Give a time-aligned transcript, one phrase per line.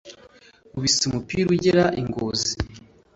[0.69, 2.51] Nkubise umupira ugera i Ngozi